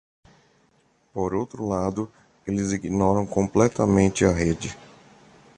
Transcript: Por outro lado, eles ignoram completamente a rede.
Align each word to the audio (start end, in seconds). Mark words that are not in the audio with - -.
Por 1.13 1.35
outro 1.35 1.67
lado, 1.67 2.11
eles 2.47 2.71
ignoram 2.71 3.23
completamente 3.23 4.25
a 4.25 4.31
rede. 4.31 4.75